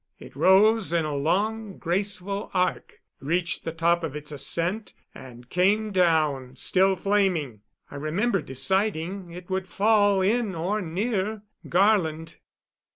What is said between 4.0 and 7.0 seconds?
of its ascent, and came down, still